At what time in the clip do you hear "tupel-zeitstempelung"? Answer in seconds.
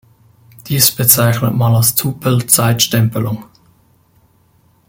1.93-3.43